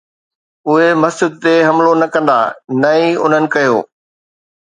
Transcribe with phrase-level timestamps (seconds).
[0.69, 2.37] اهي مسجد تي حملو نه ڪندا،
[2.81, 3.75] نه ئي انهن ڪيو